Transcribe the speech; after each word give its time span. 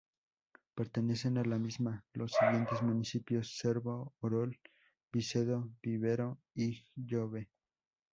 Pertenecen 0.73 1.37
a 1.37 1.43
la 1.45 1.59
misma 1.59 2.03
los 2.13 2.31
siguientes 2.31 2.81
municipios: 2.81 3.55
Cervo, 3.59 4.15
Orol, 4.21 4.59
Vicedo, 5.11 5.69
Vivero 5.83 6.39
y 6.55 6.83
Jove. 7.07 7.51